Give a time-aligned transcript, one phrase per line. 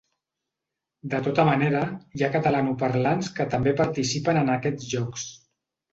[1.11, 1.83] De tota manera,
[2.19, 5.29] hi ha catalanoparlants que també participen en aquests jocs.